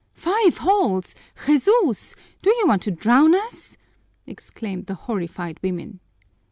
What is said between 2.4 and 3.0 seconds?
Do you want to